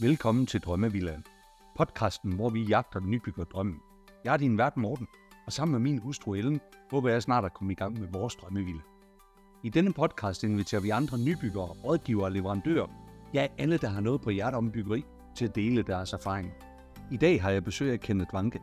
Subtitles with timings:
[0.00, 1.24] Velkommen til Drømmevillaen.
[1.76, 3.76] Podcasten, hvor vi jagter den nybygger drømmen.
[4.24, 5.06] Jeg er din vært Morten,
[5.46, 6.60] og sammen med min hustru Ellen,
[6.90, 8.80] håber jeg snart at komme i gang med vores drømmevilla.
[9.62, 12.86] I denne podcast inviterer vi andre nybyggere, rådgivere og leverandører,
[13.34, 15.04] ja alle, der har noget på hjertet om byggeri,
[15.34, 16.52] til at dele deres erfaring.
[17.10, 18.60] I dag har jeg besøg af Kenneth Vanke.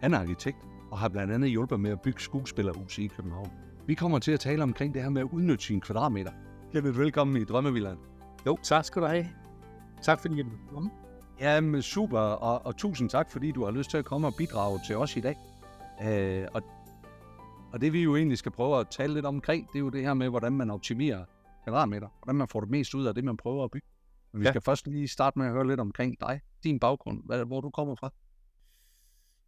[0.00, 0.58] Han er arkitekt
[0.90, 3.50] og har blandt andet hjulpet med at bygge skuespillerhus i København.
[3.86, 6.32] Vi kommer til at tale omkring det her med at udnytte sine kvadratmeter.
[6.72, 7.98] Kenneth, velkommen i Drømmevillaen.
[8.46, 9.26] Jo, tak skal du have.
[10.02, 10.90] Tak fordi du kom.
[11.40, 14.80] Jamen super, og, og tusind tak, fordi du har lyst til at komme og bidrage
[14.86, 15.36] til os i dag.
[16.02, 16.62] Øh, og,
[17.72, 20.02] og det vi jo egentlig skal prøve at tale lidt omkring, det er jo det
[20.02, 21.24] her med, hvordan man optimerer
[21.64, 22.08] kvadratmeter.
[22.22, 23.86] Hvordan man får det mest ud af det, man prøver at bygge.
[24.32, 24.52] Men vi ja.
[24.52, 27.70] skal først lige starte med at høre lidt omkring dig, din baggrund, hvad, hvor du
[27.70, 28.12] kommer fra.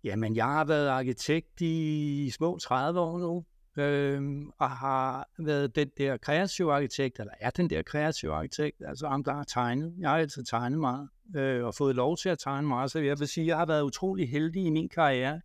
[0.05, 3.45] Jamen, jeg har været arkitekt i små 30 år nu,
[3.77, 9.09] øh, og har været den der kreative arkitekt, eller er den der kreative arkitekt, altså
[9.09, 9.95] ham, der har tegnet.
[9.98, 13.19] Jeg har altid tegnet meget, øh, og fået lov til at tegne meget, så jeg
[13.19, 15.41] vil sige, at jeg har været utrolig heldig i min karriere,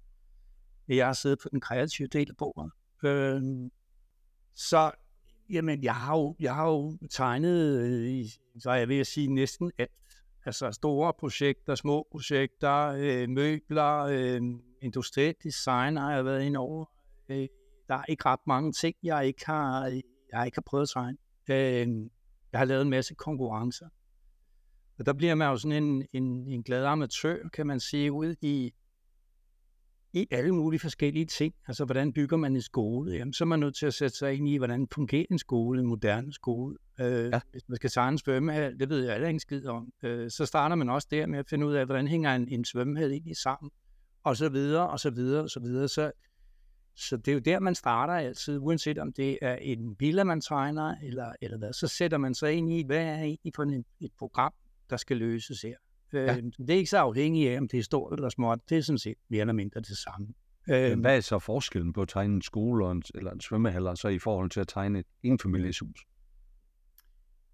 [0.90, 2.72] at jeg har siddet på den kreative del af bordet.
[3.04, 3.42] Øh,
[4.56, 4.92] så
[5.50, 8.26] jamen, jeg har jo, jeg har jo tegnet, øh,
[8.60, 9.92] så jeg vil sige, næsten alt.
[10.46, 14.42] Altså store projekter, små projekter, øh, møbler, øh,
[14.82, 16.86] industrielt design har jeg været ind over.
[17.30, 17.48] Øh,
[17.88, 19.86] der er ikke ret mange ting, jeg ikke har,
[20.32, 21.18] jeg ikke har prøvet at tegne.
[21.50, 22.10] Øh,
[22.52, 23.88] jeg har lavet en masse konkurrencer.
[25.00, 28.36] Og der bliver man jo sådan en, en, en glad amatør, kan man sige, ud
[28.42, 28.74] i,
[30.14, 31.54] i alle mulige forskellige ting.
[31.68, 33.12] Altså, hvordan bygger man en skole?
[33.14, 35.80] Jamen, så er man nødt til at sætte sig ind i, hvordan fungerer en skole,
[35.80, 36.78] en moderne skole.
[37.00, 37.40] Øh, ja.
[37.52, 39.94] Hvis man skal tegne en svømmehal, det ved jeg alle en skid om.
[40.04, 42.66] Øh, så starter man også der med at finde ud af, hvordan hænger en, en
[42.66, 43.72] svømmehal egentlig sammen,
[44.24, 45.88] og så videre, og så videre, og så videre.
[45.88, 46.12] Så
[46.96, 50.42] så det er jo der, man starter altid, uanset om det er en villa, man
[50.42, 51.74] tegner, eller, eller hvad.
[51.74, 54.54] Så sætter man sig ind i, hvad er egentlig på en, et program,
[54.90, 55.76] der skal løses her.
[56.14, 56.38] Ja.
[56.38, 58.60] Øh, det er ikke så afhængigt af, om det er stort eller småt.
[58.70, 60.28] Det er sådan set mere eller mindre det samme.
[60.70, 64.08] Øh, hvad er så forskellen på at tegne en skole en, eller en svømmehal, så
[64.08, 66.06] i forhold til at tegne et enfamilieshus?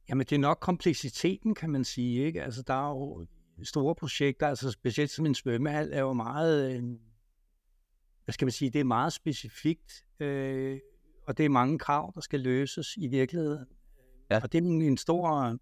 [0.09, 2.25] Jamen, det er nok kompleksiteten, kan man sige.
[2.25, 2.43] Ikke?
[2.43, 3.25] Altså, der er jo
[3.63, 6.83] store projekter, altså specielt som en svømmehal, er jo meget...
[8.31, 10.79] Øh, hvad skal man sige, det er meget specifikt, øh,
[11.27, 13.65] og det er mange krav, der skal løses i virkeligheden.
[14.29, 14.39] Ja.
[14.43, 15.57] Og det er en stor,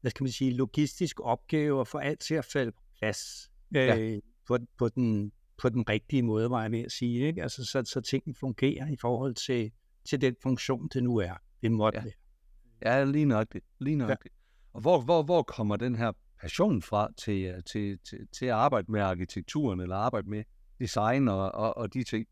[0.00, 3.82] hvad skal man sige, logistisk opgave at få alt til at falde på plads øh,
[3.82, 4.18] ja.
[4.46, 7.26] på, på, den, på den rigtige måde, var jeg ved at sige.
[7.26, 7.42] Ikke?
[7.42, 9.72] Altså, så, så tingene fungerer i forhold til,
[10.04, 11.34] til den funktion, det nu er.
[11.62, 12.04] Det måtte ja.
[12.04, 12.98] være.
[12.98, 13.64] Ja, lige nøjagtigt.
[13.78, 14.34] Lige nøjagtigt.
[14.34, 14.70] Ja.
[14.72, 18.92] Og hvor, hvor, hvor kommer den her passion fra til, til, til, til at arbejde
[18.92, 20.44] med arkitekturen, eller arbejde med
[20.80, 22.26] design og, og, og de ting?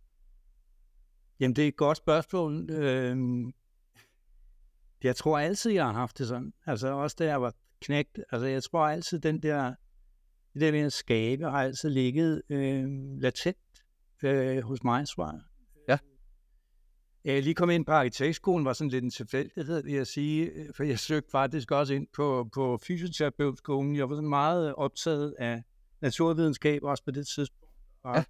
[1.41, 2.71] Jamen, det er et godt spørgsmål.
[2.71, 3.53] Øhm,
[5.03, 6.53] jeg tror altid, jeg har haft det sådan.
[6.67, 8.21] Altså også da jeg var knægt.
[8.33, 9.75] Altså jeg tror altid, den der,
[10.55, 12.89] det der med at skabe har altid ligget øh,
[13.21, 13.57] latent
[14.25, 15.41] øh, hos mig, tror jeg.
[15.89, 15.99] Ja.
[17.25, 20.85] Jeg lige kom ind på arkitektskolen, var sådan lidt en tilfældighed, vil jeg sige, for
[20.85, 23.97] jeg søgte faktisk også ind på, på fysioterapeutskolen.
[23.97, 25.63] Jeg var sådan meget optaget af
[26.01, 27.75] naturvidenskab også på det tidspunkt.
[28.03, 28.25] Og ja.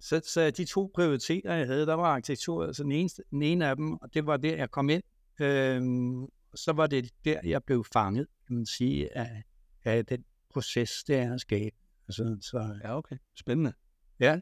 [0.00, 3.66] Så, så de to prioriteter, jeg havde, der var arkitektur, altså den ene, den ene
[3.66, 5.02] af dem, og det var der, jeg kom ind.
[5.40, 9.42] Øhm, så var det der, jeg blev fanget, kan man sige, af,
[9.84, 11.76] af den proces, det er at skabe.
[12.08, 13.16] Altså, så, ja, okay.
[13.36, 13.72] Spændende.
[14.20, 14.40] Ja.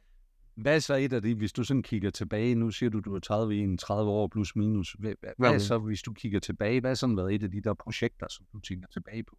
[0.54, 3.14] Hvad er så et af de, hvis du sådan kigger tilbage, nu siger du, du
[3.14, 6.80] er 30 i 30 år plus minus, hvad, hvad er så, hvis du kigger tilbage,
[6.80, 9.38] hvad er sådan været et af de der projekter, som du tænker tilbage på?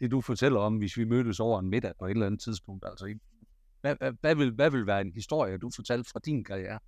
[0.00, 2.84] Det du fortæller om, hvis vi mødtes over en middag på et eller andet tidspunkt,
[2.86, 3.14] altså
[3.80, 6.78] hvad, hvad, hvad, vil, hvad vil være en historie, du fortalte fra din karriere?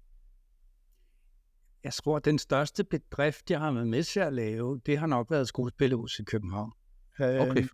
[1.84, 5.06] Jeg tror, at den største bedrift, jeg har været med til at lave, det har
[5.06, 6.72] nok været skuespillerhus i København.
[7.19, 7.48] Okay.
[7.48, 7.69] Øhm,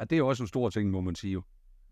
[0.00, 1.42] ja, det er jo også en stor ting, må man sige jo.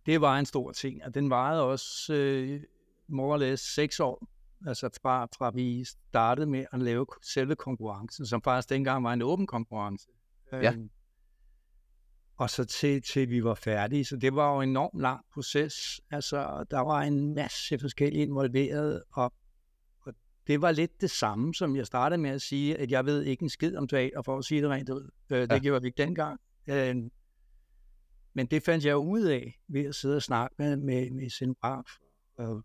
[0.07, 2.63] Det var en stor ting, og den varede også øh,
[3.09, 4.29] more seks år.
[4.67, 9.23] Altså fra, fra vi startede med at lave selve konkurrencen, som faktisk dengang var en
[9.23, 10.09] åben konkurrence.
[10.53, 10.73] Ja.
[10.73, 10.91] Øhm,
[12.37, 14.05] og så til, til vi var færdige.
[14.05, 16.01] Så det var jo en enormt lang proces.
[16.11, 19.33] Altså, der var en masse forskellige involveret, og,
[20.01, 20.15] og
[20.47, 23.43] det var lidt det samme, som jeg startede med at sige, at jeg ved ikke
[23.43, 25.11] en skid om teater, for at sige det rent ud.
[25.31, 25.59] Øh, det ja.
[25.59, 26.41] gjorde vi ikke dengang.
[26.67, 26.97] Øh,
[28.35, 31.91] men det fandt jeg ud af ved at sidde og snakke med, med, med scenograf
[32.39, 32.65] og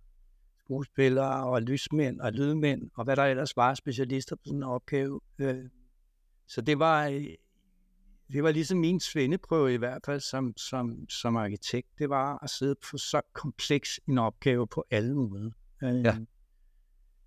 [0.59, 5.21] skuespillere og lysmænd og lydmænd og hvad der ellers var specialister på sådan en opgave.
[5.39, 5.65] Øh,
[6.47, 7.25] så det var
[8.33, 11.87] det var ligesom min svendeprøve i hvert fald som, som, som arkitekt.
[11.99, 15.51] Det var at sidde på så kompleks en opgave på alle måder.
[15.81, 16.17] Ja.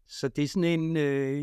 [0.06, 1.42] Så det er sådan en, øh,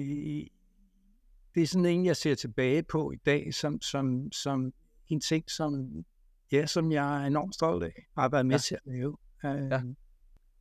[1.55, 4.73] det er sådan en, jeg ser tilbage på i dag, som, som, som
[5.07, 5.89] en ting, som
[6.51, 8.55] ja, som jeg er enormt stolt af, har været med Ja.
[8.55, 8.59] ja.
[8.59, 9.17] til at lave.
[9.45, 9.81] Øh, Ja.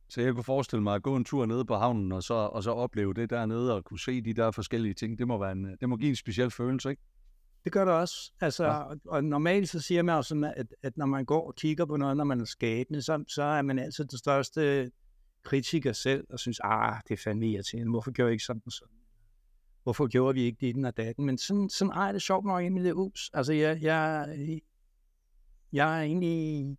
[0.09, 2.63] Så jeg kunne forestille mig at gå en tur nede på havnen, og så, og
[2.63, 5.19] så opleve det dernede, og kunne se de der forskellige ting.
[5.19, 7.01] Det må, være en, det må give en speciel følelse, ikke?
[7.63, 8.31] Det gør det også.
[8.41, 8.71] Altså, Ja.
[8.71, 11.85] og, og normalt så siger man jo sådan, at, at når man går og kigger
[11.85, 14.91] på noget, når man er skabende, så, så er man altid den største
[15.43, 18.93] kritiker selv, og synes, ah, det er fandme irriterende, hvorfor gjorde jeg ikke sådan sådan?
[19.83, 21.25] Hvorfor gjorde vi ikke det og datten?
[21.25, 23.29] Men sådan, sådan ej, det er sjovt nok lille hus.
[23.33, 24.27] Altså, jeg, jeg,
[25.73, 26.77] jeg er egentlig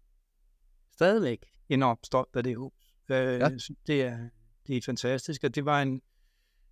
[0.93, 2.73] stadigvæk enormt stolt af det hus.
[3.11, 3.49] Øh, Ja.
[3.87, 4.29] det, er,
[4.67, 6.03] det er fantastisk, og det var en,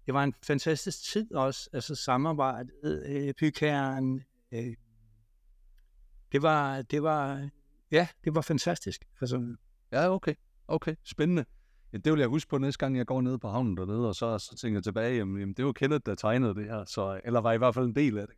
[0.07, 4.75] det var en fantastisk tid også, altså samarbejdet, øh, bygherren, øh,
[6.33, 7.49] det var, det var,
[7.91, 9.05] ja, det var fantastisk.
[9.21, 9.57] Altså,
[9.93, 10.35] Ja, okay.
[10.69, 11.45] Okay, spændende.
[11.93, 14.15] Ja, det vil jeg huske på næste gang, jeg går ned på havnen dernede, og
[14.15, 17.21] så, så tænker jeg tilbage, jamen, jamen det var Kenneth, der tegnede det her, så,
[17.25, 18.37] eller var i hvert fald en del af det.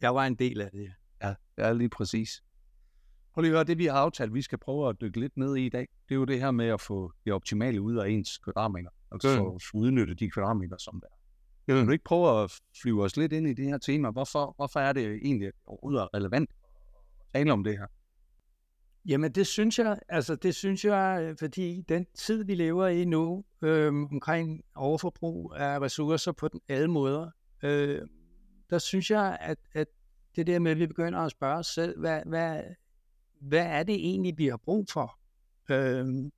[0.00, 0.92] jeg var en del af det.
[1.22, 2.42] Ja, ja lige præcis.
[3.34, 5.56] Prøv lige at høre, det vi har aftalt, vi skal prøve at dykke lidt ned
[5.56, 8.08] i i dag, det er jo det her med at få det optimale ud af
[8.08, 8.90] ens kvadratmeter.
[9.12, 9.36] Altså Mm.
[9.36, 11.74] få få udnyttet de kvadratmeter, som der er.
[11.74, 12.52] Vil du ikke prøve at
[12.82, 14.10] flyve os lidt ind i det her tema?
[14.10, 17.86] Hvorfor, hvorfor er det egentlig overhovedet relevant at tale om det her?
[19.06, 23.04] Jamen det synes jeg, altså det synes jeg, øh, fordi den tid vi lever i
[23.04, 27.30] nu, øh, omkring overforbrug af ressourcer på den alle måder,
[27.62, 28.00] øh,
[28.70, 29.86] der synes jeg, at, at
[30.36, 32.62] det der med, at vi begynder at spørge os selv, hvad, hvad,
[33.40, 35.18] hvad er det egentlig, vi har brug for?
[35.70, 36.30] Øh,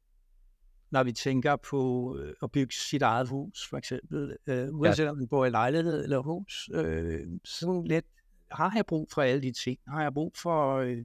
[0.93, 5.17] når vi tænker på øh, at bygge sit eget hus, for eksempel, øh, uanset om
[5.17, 8.06] man bor i lejlighed eller hus, øh, sådan lidt,
[8.50, 9.79] har jeg brug for alle de ting?
[9.89, 11.05] Har jeg brug for øh,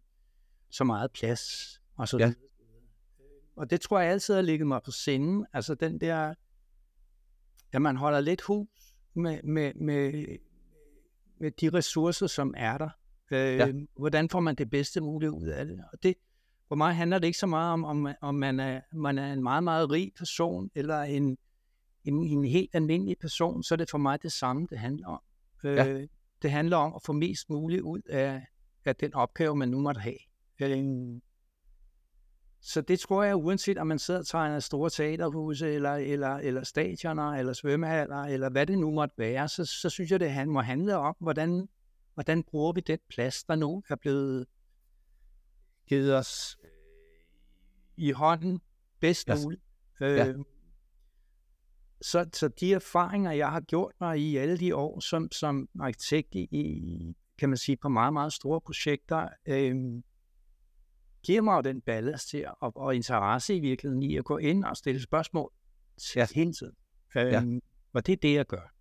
[0.69, 1.42] så meget plads?
[1.95, 2.34] Og, så Ja.
[3.56, 6.34] og det tror jeg altid har ligget mig på sinden, altså den der,
[7.72, 8.68] at man holder lidt hus
[9.13, 10.25] med, med, med,
[11.39, 12.89] med de ressourcer, som er der.
[13.31, 13.72] Øh, Ja.
[13.98, 15.80] Hvordan får man det bedste mulige ud af det?
[15.94, 16.16] Og det,
[16.67, 19.43] for mig handler det ikke så meget om, om, om man, er, man er en
[19.43, 21.37] meget, meget rig person, eller en,
[22.03, 25.19] en, en helt almindelig person, så er det for mig det samme, det handler om.
[25.63, 26.05] Øh, Ja.
[26.41, 28.45] Det handler om at få mest muligt ud af,
[28.85, 30.17] af den opgave, man nu måtte have.
[30.61, 31.21] Øh,
[32.61, 36.63] så det tror jeg, uanset om man sidder og tegner store teaterhuse, eller, eller, eller
[36.63, 40.49] stadioner, eller svømmehaller, eller hvad det nu måtte være, så, så synes jeg, det han-
[40.49, 41.67] må handle om, hvordan,
[42.13, 44.45] hvordan bruger vi den plads, der nu er blevet
[45.88, 46.69] givet os øh,
[47.98, 48.60] i hånden
[49.00, 49.36] bedst Ja.
[49.44, 49.62] muligt.
[50.01, 50.34] Øh, Ja.
[52.01, 56.36] så, så de erfaringer, jeg har gjort mig i alle de år som, som arkitekt
[56.36, 59.75] i, i, kan man sige, på meget, meget store projekter, øh,
[61.24, 64.63] giver mig jo den ballast til og, og interesse i virkeligheden i at gå ind
[64.66, 65.51] og stille spørgsmål
[65.98, 66.28] til Ja.
[66.36, 66.74] hele tiden.
[67.18, 67.44] Øh, Ja.
[67.94, 68.74] Og det er det, jeg gør.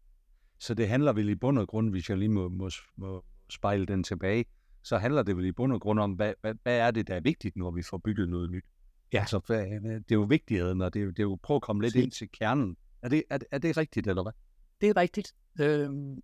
[0.59, 3.87] Så det handler vel i bund og grund, hvis jeg lige må, må, må spejle
[3.87, 4.45] den tilbage,
[4.87, 7.15] så handler det vel i bund og grund om, hvad, hvad, hvad er det, der
[7.15, 8.65] er vigtigt, når vi får bygget noget nyt?
[9.13, 9.21] Ja.
[9.21, 11.57] Altså, hvad, hvad- det er jo vigtigheden, og det er, jo- det er jo prøve
[11.57, 12.05] at komme lidt Præcis.
[12.05, 12.77] ind til kernen.
[13.03, 14.33] Er det, er, er det rigtigt, eller hvad?
[14.81, 15.35] Det er rigtigt.
[15.61, 16.23] Øhm,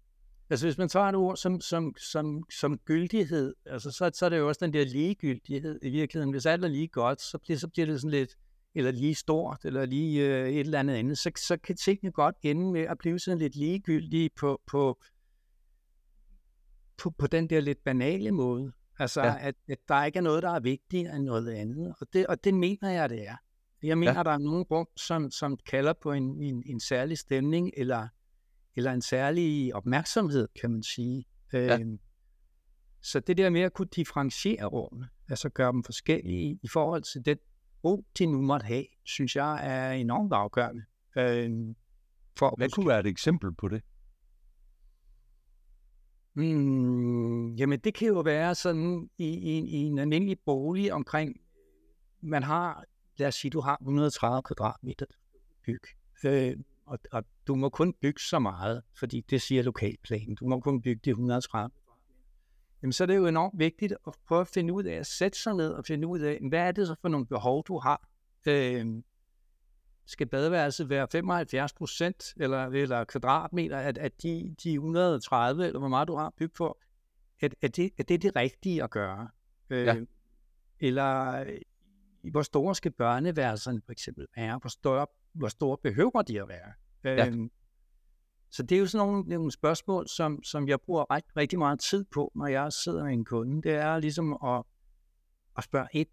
[0.50, 4.28] altså hvis man tager et ord som, som, som, som gyldighed, altså så, så er
[4.28, 6.30] det jo også den der ligegyldighed i virkeligheden.
[6.30, 8.36] Hvis alt er lige godt, så bliver, så bliver det sådan lidt,
[8.74, 12.36] eller lige stort, eller lige øh, et eller andet andet, så, så kan tingene godt
[12.42, 14.98] ende med at blive sådan lidt ligegyldige på, på,
[17.02, 18.72] på, på den der lidt banale måde.
[18.98, 19.36] Altså, Ja.
[19.40, 21.94] at, at der ikke er noget, der er vigtigere end noget andet.
[22.00, 23.36] Og det, og det mener jeg, det er.
[23.82, 24.22] Jeg mener, Ja.
[24.22, 28.08] der er nogle rum, som, som kalder på en, en, en særlig stemning, eller,
[28.76, 31.24] eller en særlig opmærksomhed, kan man sige.
[31.52, 31.78] Ja.
[31.78, 31.98] Øhm,
[33.02, 37.24] så det der med at kunne differentiere rummene, altså gøre dem forskellige i forhold til
[37.24, 37.38] den
[37.82, 40.82] brug, de nu måtte have, synes jeg er enormt afgørende.
[41.16, 41.76] Øhm,
[42.38, 43.82] for Hvad kunne være et eksempel på det?
[46.34, 51.40] Mm, jamen det kan jo være sådan i, i, i en almindelig bolig omkring,
[52.20, 52.84] man har,
[53.16, 55.06] lad os sige, du har 130 kvadratmeter
[55.66, 55.82] byg,
[56.24, 60.60] øh, og, og du må kun bygge så meget, fordi det siger lokalplanen, du må
[60.60, 61.70] kun bygge de 130
[62.82, 65.38] Jamen så er det jo enormt vigtigt at prøve at finde ud af, at sætte
[65.38, 68.08] sig ned og finde ud af, hvad er det så for nogle behov, du har.
[68.46, 68.86] Øh,
[70.12, 75.88] skal badeværelset være 75 procent eller, eller kvadratmeter af, af de, de 130, eller hvor
[75.88, 76.78] meget du har bygget for,
[77.42, 79.28] er, er, det, er det det rigtige at gøre?
[79.70, 79.96] Øh, Ja.
[80.80, 81.58] Eller øh,
[82.30, 84.58] hvor store skal børneværelserne for eksempel være?
[84.58, 86.72] Hvor store, hvor store behøver de at være?
[87.04, 87.26] Ja.
[87.26, 87.50] Øhm,
[88.50, 91.80] så det er jo sådan nogle, nogle spørgsmål, som, som jeg bruger ret, rigtig meget
[91.80, 93.62] tid på, når jeg sidder med en kunde.
[93.62, 94.62] Det er ligesom at,
[95.56, 96.08] at spørge ind.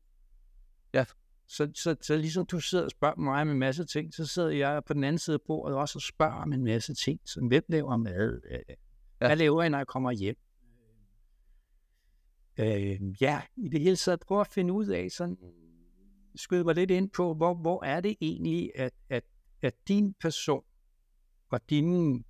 [0.93, 1.05] Ja.
[1.49, 4.49] Så, så, så ligesom du sidder og spørger mig om en masse ting, så sidder
[4.49, 7.19] jeg på den anden side af bordet også og spørger om en masse ting.
[7.25, 8.41] Som hvem laver mad?
[8.51, 8.75] Øh,
[9.17, 10.35] Hvad laver jeg, når jeg kommer hjem?
[12.59, 15.37] øh, ja, i det hele taget prøve at finde ud af, sådan,
[16.35, 19.23] skyde mig lidt ind på, hvor, hvor er det egentlig, at, at,
[19.61, 20.63] at din person
[21.49, 22.23] og dine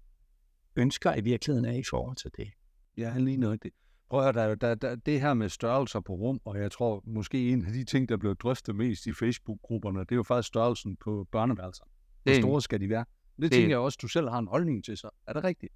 [0.75, 2.49] ønsker i virkeligheden er i forhold til det.
[2.97, 3.71] Ja, lige noget det.
[4.09, 7.49] Prøv at der, der, der, det her med størrelser på rum, og jeg tror måske
[7.49, 10.95] en af de ting, der blev drøftet mest i Facebook-grupperne, det er jo faktisk størrelsen
[10.97, 11.83] på børneværelser.
[12.23, 13.05] Hvor Det- store skal de være?
[13.35, 15.73] Det, det- tænker jeg også, du selv har en holdning til, så er det rigtigt?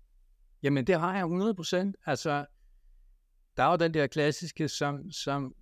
[0.64, 1.96] Jamen, det har jeg 100 procent.
[2.06, 2.46] Altså,
[3.58, 5.56] der er jo den der klassiske, som, som,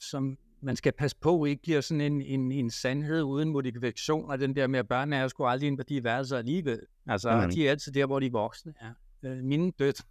[0.00, 4.38] som man skal passe på, ikke giver sådan en, en, en sandhed uden modifikation, og
[4.38, 6.80] den der med, at børn er sgu aldrig på de værelser alligevel.
[7.06, 7.50] Altså, mm.
[7.50, 8.92] de er altid der, hvor de voksne er.
[9.22, 10.04] Øh, mine døtre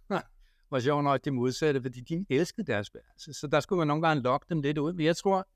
[0.72, 3.32] var sjovt nok det modsatte, fordi de elskede deres værelse.
[3.32, 4.92] Så der skulle man nogle gange lokke dem lidt ud.
[4.92, 5.48] Men jeg tror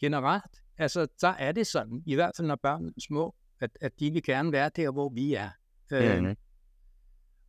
[0.00, 4.00] generelt, altså, der er det sådan, i hvert fald når børn er små, at, at
[4.00, 5.50] de vil gerne være der, hvor vi er.
[5.92, 6.22] Øh,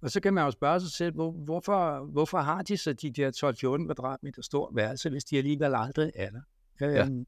[0.02, 3.12] og så kan man jo spørge sig selv, hvor, hvorfor, hvorfor har de så de
[3.12, 6.42] der 12-14 kvadratmeter stor værelse, hvis de alligevel aldrig er der?
[6.82, 7.06] Ja.
[7.06, 7.26] Øhm,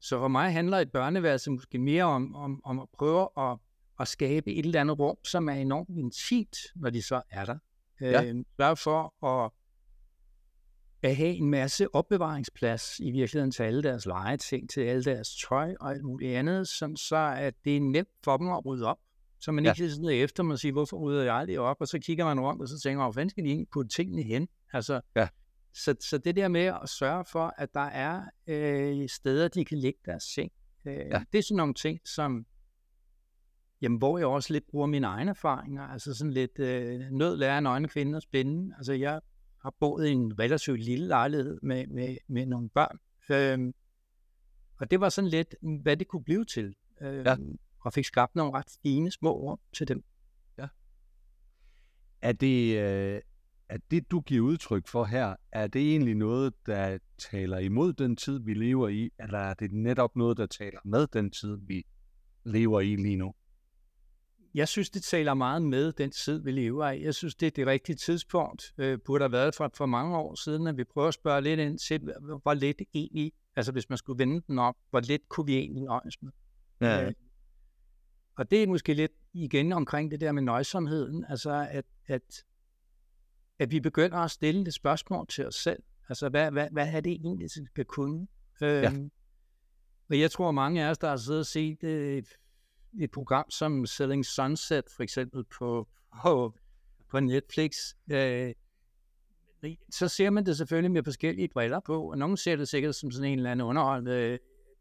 [0.00, 3.58] Så for mig handler et børneværelse måske mere om, om, om at prøve at,
[4.00, 7.58] at skabe et eller andet rum, som er enormt intimt, når de så er der.
[8.00, 8.24] Ja.
[8.24, 9.50] Øhm, Sørg for at,
[11.02, 15.74] at have en masse opbevaringsplads i virkeligheden til alle deres legeting, til alle deres tøj
[15.80, 18.98] og alt muligt andet, som så at det er nemt for dem at rydde op.
[19.40, 19.70] Så man Ja.
[19.72, 21.76] ikke sidder efter og siger, hvorfor rydder jeg aldrig op?
[21.80, 23.90] Og så kigger man rundt, og så tænker man, hvor fanden skal de egentlig putte
[23.96, 24.48] tingene hen?
[24.72, 25.28] Altså, Ja.
[25.74, 29.78] så, så det der med at sørge for, at der er øh, steder, de kan
[29.78, 30.52] lægge deres seng,
[30.84, 31.22] øh, ja.
[31.32, 32.46] det er sådan nogle ting, som,
[33.82, 37.58] jamen, hvor jeg også lidt bruger mine egne erfaringer, altså sådan lidt øh, nød lærer
[37.58, 38.74] en øjne kvinde at spænde.
[38.76, 39.20] Altså jeg
[39.62, 42.98] har boet i en relativt lille lejlighed med, med, med nogle børn,
[43.30, 43.72] øh,
[44.76, 46.74] og det var sådan lidt, hvad det kunne blive til.
[47.00, 47.36] Øh, Ja.
[47.84, 50.04] Og fik skabt nogle ret fine små rum til dem.
[52.22, 53.20] Er det, øh,
[53.68, 58.16] er det, du giver udtryk for her, er det egentlig noget, der taler imod den
[58.16, 61.86] tid, vi lever i, eller er det netop noget, der taler med den tid, vi
[62.44, 63.34] lever i lige nu?
[64.54, 67.04] Jeg synes, det taler meget med den tid, vi lever i.
[67.04, 68.72] Jeg synes, det er det rigtige tidspunkt.
[68.78, 71.60] Øh, burde have været for, for mange år siden, at vi prøver at spørge lidt
[71.60, 72.00] ind til,
[72.42, 75.82] hvor- lidt egentlig, altså hvis man skulle vende den op, hvor lidt kunne vi egentlig
[75.82, 76.30] nøjes med.
[77.06, 77.12] Øh,
[78.36, 82.44] og det er måske lidt igen omkring det der med nøjsomheden, altså at, at,
[83.58, 85.82] at vi begynder at stille det spørgsmål til os selv.
[86.08, 88.26] Altså, hvad, hvad, hvad er det egentlig, vi skal kunne?
[88.62, 89.10] Øhm,
[90.10, 92.22] Og jeg tror, mange af os, der har siddet og set øh,
[92.98, 95.88] et program som Selling Sunset, for eksempel på,
[96.22, 96.54] på,
[97.10, 97.76] på Netflix,
[98.10, 98.54] øh,
[99.90, 103.10] så ser man det selvfølgelig med forskellige briller på, og nogen ser det sikkert som
[103.10, 104.38] sådan en eller anden underhold, øh,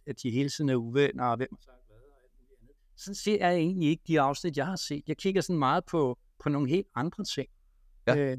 [0.07, 2.75] at de hele tiden er uvenner, og hvem andet.
[2.95, 5.03] Sådan ser jeg egentlig ikke de afsnit, jeg har set.
[5.07, 7.49] Jeg kigger sådan meget på, på nogle helt andre ting.
[8.07, 8.17] Ja.
[8.17, 8.37] Øh,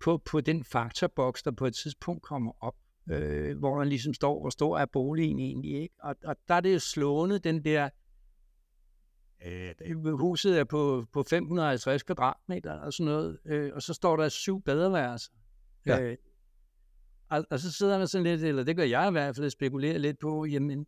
[0.00, 2.74] på, på den faktorboks, der på et tidspunkt kommer op,
[3.10, 5.94] øh, hvor der ligesom står, hvor stor er boligen egentlig, ikke?
[6.02, 7.88] Og, og der er det jo slående, den der,
[9.46, 14.28] øh, huset er på, på 550 kvadratmeter og sådan noget, øh, og så står der
[14.28, 15.32] syv badeværelser.
[15.86, 16.00] Ja.
[16.00, 16.16] Øh,
[17.28, 19.98] og, og så sidder man sådan lidt, eller det gør jeg i hvert fald, spekulerer
[19.98, 20.86] lidt på, jamen,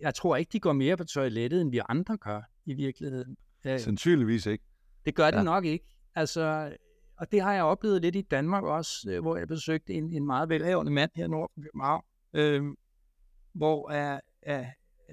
[0.00, 3.36] jeg tror ikke, de går mere på toilettet, end vi andre gør i virkeligheden.
[3.66, 4.64] Øh, Sandsynligvis ikke.
[5.06, 5.42] det gør de Ja.
[5.42, 5.86] nok ikke.
[6.14, 6.72] Altså,
[7.16, 10.26] og det har jeg oplevet lidt i Danmark også, øh, hvor jeg besøgte en, en
[10.26, 12.02] meget velhavende mand her nord for København,
[12.34, 12.62] øh,
[13.52, 14.66] hvor er, er,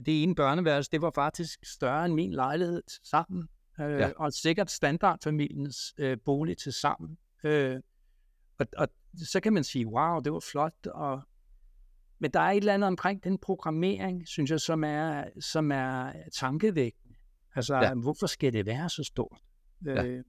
[0.06, 3.48] det ene børneværelse, det var faktisk større end min lejlighed sammen,
[3.80, 4.12] øh, Ja.
[4.18, 7.18] og sikkert standardfamiliens øh, bolig til sammen.
[7.44, 7.80] Øh,
[8.60, 8.88] og, og
[9.24, 11.22] så kan man sige, wow, det var flot, og
[12.22, 16.12] men der er et eller andet omkring den programmering, synes jeg, som er, som er
[16.34, 17.16] tankevækkende.
[17.56, 17.94] Altså, Ja.
[17.94, 19.38] hvorfor skal det være så stort?
[19.86, 20.04] Ja.
[20.06, 20.24] Øh,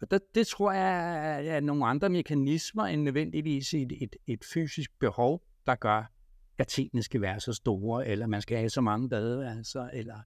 [0.00, 4.44] og det, det tror jeg er, er nogle andre mekanismer end nødvendigvis et, et, et
[4.44, 6.12] fysisk behov, der gør,
[6.60, 10.20] at tingene skal være så store, eller man skal have så mange badeværelser, eller...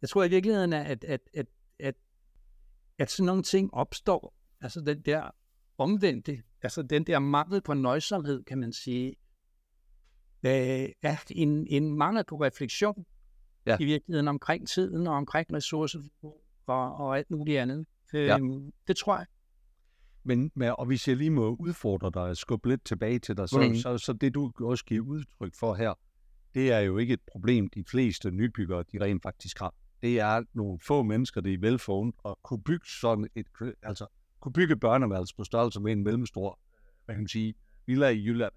[0.00, 1.46] Jeg tror i virkeligheden, at, at, at,
[1.80, 1.94] at,
[2.98, 5.30] at sådan nogle ting opstår, altså den der
[5.78, 9.08] omvendte, altså den der mangel på nøjsomhed, kan man sige,
[10.46, 13.06] øh, er en, en mangel på refleksion
[13.66, 13.76] Ja.
[13.80, 15.98] i virkeligheden omkring tiden og omkring ressourcer
[16.66, 17.86] og, og alt muligt andet.
[18.12, 18.36] Ja.
[18.38, 19.26] Øhm, det tror jeg.
[20.24, 23.48] Men, men, og hvis jeg lige må udfordre dig og skubbe lidt tilbage til dig,
[23.48, 23.74] så, Mhm.
[23.74, 25.94] så, så det du også giver udtryk for her,
[26.54, 29.74] det er jo ikke et problem, de fleste nybyggere, de rent faktisk har.
[30.02, 33.46] Det er nogle få mennesker, det er velforundt at kunne bygge sådan et,
[33.82, 34.06] altså
[34.40, 36.58] kunne bygge børneværelse på størrelse med en mellemstor,
[37.04, 37.54] hvad kan man sige,
[37.86, 38.52] villa i Jylland.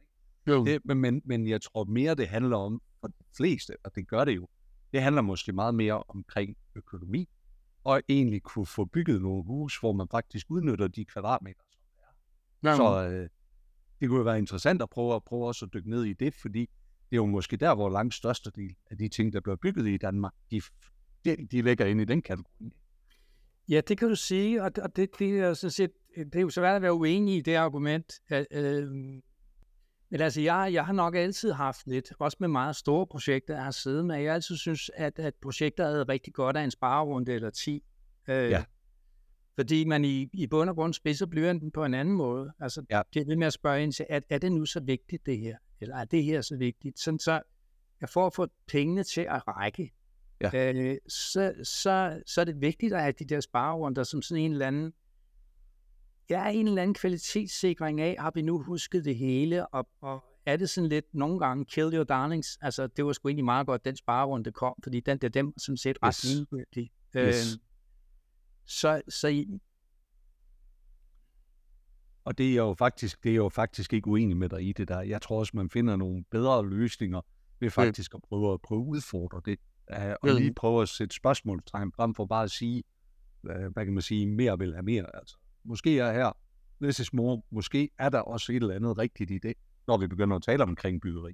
[0.48, 0.66] Jo.
[0.66, 4.26] Det, men, men jeg tror mere, det handler om, for de fleste, og det gør
[4.26, 4.48] det jo,
[4.94, 7.30] det handler måske meget mere omkring økonomi,
[7.86, 11.82] og egentlig kunne få bygget nogle hus, hvor man faktisk udnytter de kvadratmeter, som
[12.64, 12.76] der er.
[12.76, 13.30] Så, øh,
[14.00, 16.34] det kunne jo være interessant at prøve, at prøve også at dykke ned i det,
[16.34, 16.60] fordi
[17.10, 19.88] det er jo måske der, hvor langt største del af de ting, der bliver bygget
[19.88, 20.62] i Danmark, de,
[21.26, 22.72] de, de ligger inde i den kategori.
[23.70, 26.50] Ja, det kan du sige, og det, det, det er sådan set, det er jo
[26.50, 28.14] svært at være uenig i det argument.
[28.52, 28.88] Øh,
[30.16, 33.64] men altså, jeg, jeg har nok altid haft lidt, også med meget store projekter, jeg
[33.64, 34.16] har siddet med.
[34.16, 37.84] Jeg altid synes, at, at projekter er rigtig godt af en sparerunde eller 10.
[38.28, 38.64] Øh, ja.
[39.56, 42.52] Fordi man i, i bund og grund spidser blyanten på en anden måde.
[42.60, 43.02] Altså, ja.
[43.14, 45.40] det er lidt med at spørge ind til, er, er det nu så vigtigt, det
[45.40, 45.58] her?
[45.82, 47.00] Eller er det her så vigtigt?
[47.00, 47.42] Sådan så,
[48.02, 49.94] jeg får at få pengene til at række,
[50.42, 50.74] ja.
[50.74, 54.52] øh, så, så, så er det vigtigt at have de der sparerunder som sådan en
[54.52, 54.94] eller anden
[56.30, 60.58] ja, en eller anden kvalitetssikring af, har vi nu husket det hele, og, og er
[60.58, 63.86] det sådan lidt nogle gange kill your darlings, altså det var sgu egentlig meget godt,
[63.86, 66.24] den sparerunde kom, fordi den der dem sådan set ret yes.
[66.24, 66.92] ligegyldig.
[67.18, 67.54] Yes.
[67.54, 67.60] Øh,
[68.66, 69.46] så, så
[72.26, 74.88] og det er jo faktisk, det er jo faktisk ikke uenig med dig i det
[74.88, 75.02] der.
[75.02, 77.22] Jeg tror også, man finder nogle bedre løsninger
[77.60, 79.60] ved faktisk at prøve at prøve at udfordre det.
[79.98, 82.84] Uh, og lige prøve at sætte spørgsmålstegn frem for bare at sige,
[83.44, 85.16] uh, hvad kan man sige, mere vil have mere.
[85.16, 86.38] Altså, måske er her,
[86.82, 89.54] this is more, måske er der også et eller andet rigtigt i det,
[89.88, 91.34] når vi begynder at tale omkring byggeri.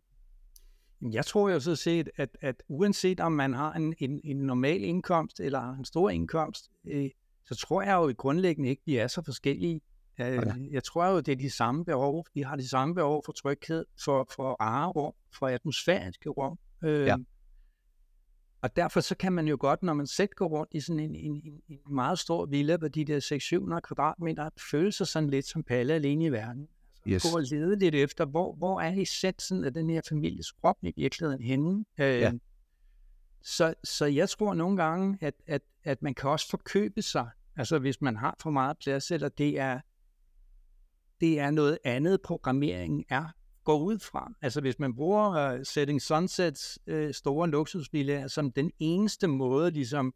[1.12, 4.84] Jeg tror jo så set, at, at uanset om man har en, en, en normal
[4.84, 7.10] indkomst eller en stor indkomst, øh,
[7.46, 9.82] så tror jeg jo i grundlæggende ikke, vi er så forskellige.
[10.22, 10.72] Øh, okay.
[10.72, 12.26] Jeg tror jo, det er de samme behov.
[12.34, 14.56] Vi har de samme behov for tryghed, for, for
[14.96, 16.58] rum, for atmosfæriske rum.
[16.84, 17.16] Øh, ja.
[18.62, 21.16] Og derfor så kan man jo godt, når man selv går rundt i sådan en,
[21.16, 25.46] en, en, en meget stor villa på de der 600-700 kvadratmeter, føle sig sådan lidt
[25.46, 26.68] som Palle alene i verden.
[27.06, 27.34] Altså, yes.
[27.34, 30.94] Gå og lede lidt efter, hvor, hvor er essensen af den her families krop i
[30.96, 31.86] virkeligheden henne?
[32.00, 32.32] Øh, ja.
[33.42, 37.80] så, så jeg tror nogle gange, at, at, at man kan også forkøbe sig, altså
[37.80, 39.80] hvis man har for meget plads, eller det er,
[41.22, 43.26] det er noget andet, programmeringen er
[43.64, 44.34] går ud fra.
[44.42, 50.14] Altså hvis man bruger uh, Setting Sunsets uh, store luksusvillager som den eneste måde ligesom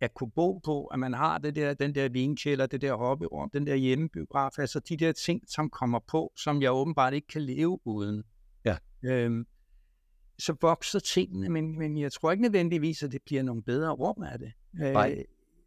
[0.00, 3.50] at kunne bo på, at man har det der, den der vinkælder, det der hobbyrum,
[3.50, 7.42] den der hjemmebiograf, altså de der ting, som kommer på, som jeg åbenbart ikke kan
[7.42, 8.24] leve uden.
[8.64, 8.76] Ja.
[9.04, 9.46] Øhm,
[10.38, 14.22] så vokser tingene, men, men jeg tror ikke nødvendigvis, at det bliver nogle bedre rum
[14.22, 14.52] af det.
[14.72, 15.24] Nej.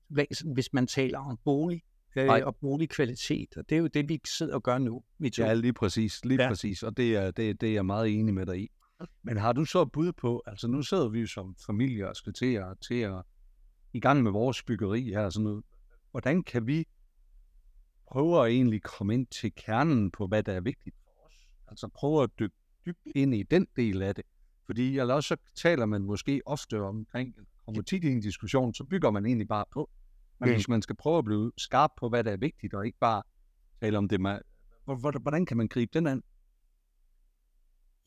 [0.09, 1.81] Øh, hvis man taler om bolig
[2.15, 3.57] øh, og boligkvalitet.
[3.57, 5.03] Og det er jo det, vi sidder og gør nu.
[5.19, 5.43] Vi to.
[5.43, 6.25] Ja, lige præcis.
[6.25, 6.49] Lige ja.
[6.49, 6.83] præcis.
[6.83, 8.67] Og det er, det, det er jeg meget enig med dig i.
[9.23, 12.33] Men har du så bud på, altså nu sidder vi jo som familie og skal
[12.33, 13.23] til at, til at
[13.93, 15.63] i gang med vores byggeri her sådan noget.
[16.11, 16.87] Hvordan kan vi
[18.11, 21.49] prøve at egentlig komme ind til kernen på, hvad der er vigtigt for os?
[21.67, 24.25] Altså prøve at dykke dybt ind i den del af det.
[24.65, 28.83] Fordi eller også så taler man måske ofte omkring, kommer tit i en diskussion, så
[28.83, 29.89] bygger man egentlig bare på.
[30.41, 30.55] Men mm.
[30.55, 33.23] hvis man skal prøve at blive skarp på, hvad der er vigtigt, og ikke bare
[33.81, 34.41] tale om det, man,
[35.21, 36.23] hvordan kan man gribe den an?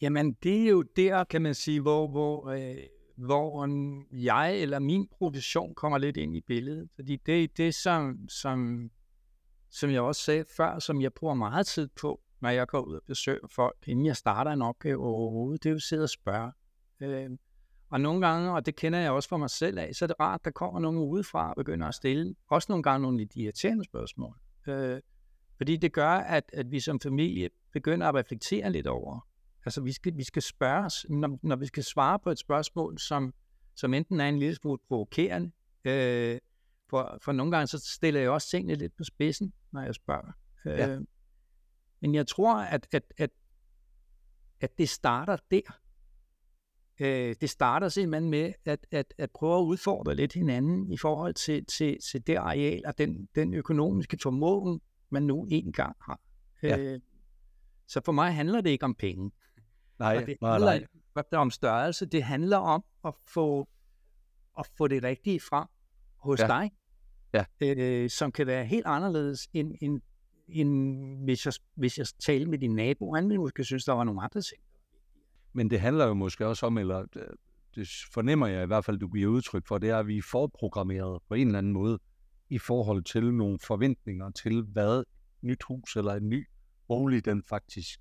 [0.01, 2.77] Jamen, det er jo der, kan man sige, hvor, hvor, øh,
[3.17, 3.69] hvor
[4.13, 6.89] jeg eller min profession kommer lidt ind i billedet.
[6.95, 8.91] Fordi det er det, som, som,
[9.71, 12.95] som jeg også sagde før, som jeg bruger meget tid på, når jeg går ud
[12.95, 16.11] og besøger folk, inden jeg starter en opgave overhovedet, det er jo at sidde og
[16.11, 16.53] spørge.
[17.01, 17.31] Øh,
[17.91, 20.17] og nogle gange, og det kender jeg også for mig selv af, så er det
[20.21, 23.37] rart, at der kommer nogen udefra og begynder at stille også nogle gange nogle lidt
[23.37, 24.39] irriterende spørgsmål.
[24.67, 25.01] Øh,
[25.57, 29.29] fordi det gør, at, at vi som familie begynder at reflektere lidt over.
[29.65, 32.99] Altså vi skal, vi skal spørge os, når, når vi skal svare på et spørgsmål,
[32.99, 33.35] som,
[33.75, 35.51] som enten er en lille smule provokerende,
[35.85, 36.39] øh,
[36.91, 40.33] for, for nogle gange så stiller jeg også tingene lidt på spidsen, når jeg spørger.
[40.67, 40.99] Øh, ja.
[42.01, 43.31] Men jeg tror, at, at, at,
[44.61, 45.79] at det starter der.
[47.01, 51.35] Øh, det starter simpelthen med at, at, at prøve at udfordre lidt hinanden i forhold
[51.35, 54.81] til, til, til det areal og den, den økonomiske formåen,
[55.11, 56.21] man nu engang har.
[56.63, 56.79] Ja.
[56.79, 57.01] Øh,
[57.87, 59.31] så for mig handler det ikke om penge.
[59.99, 60.87] Nej, det nej, handler
[61.33, 61.41] nej.
[61.41, 62.07] om størrelse.
[62.07, 63.69] Det handler om at få,
[64.59, 65.69] at få det rigtige frem
[66.17, 66.47] hos ja.
[66.47, 66.71] dig,
[67.35, 67.45] ja.
[67.61, 70.01] Øh, som kan være helt anderledes end, end,
[70.49, 73.15] end hvis, jeg, hvis jeg taler med din nabo.
[73.15, 74.63] Han ville måske synes, der var nogle andre ting.
[75.55, 77.23] Men det handler jo måske også om, eller øh,
[77.75, 80.23] det fornemmer jeg i hvert fald, du giver udtryk for, det er, at vi er
[80.31, 81.99] forprogrammeret på en eller anden måde
[82.51, 85.05] i forhold til nogle forventninger til, hvad et
[85.43, 86.47] nyt hus eller en ny
[86.89, 88.01] bolig, den faktisk,